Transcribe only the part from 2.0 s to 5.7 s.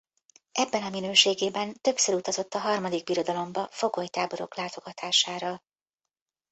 utazott a Harmadik Birodalomba fogolytáborok látogatására.